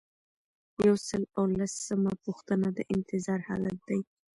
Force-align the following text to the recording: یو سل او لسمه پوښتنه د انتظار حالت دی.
یو 0.87 0.95
سل 1.07 1.23
او 1.37 1.43
لسمه 1.59 2.13
پوښتنه 2.25 2.67
د 2.77 2.79
انتظار 2.95 3.39
حالت 3.49 3.77
دی. 3.87 3.99